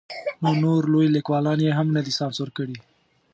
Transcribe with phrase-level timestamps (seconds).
[0.43, 2.77] نو نور لوی لیکوالان یې هم نه دي سانسور کړي.